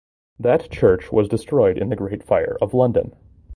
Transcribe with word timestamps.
That 0.39 0.71
church 0.71 1.11
was 1.11 1.29
destroyed 1.29 1.77
in 1.77 1.89
the 1.89 1.95
Great 1.95 2.23
Fire 2.23 2.57
of 2.59 2.73
London. 2.73 3.13